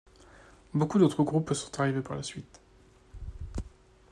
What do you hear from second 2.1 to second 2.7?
la suite.